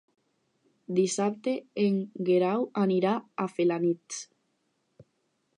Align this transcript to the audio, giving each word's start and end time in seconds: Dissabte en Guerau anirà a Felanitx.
Dissabte 0.99 1.53
en 1.83 2.01
Guerau 2.31 2.65
anirà 2.87 3.15
a 3.45 3.49
Felanitx. 3.59 4.27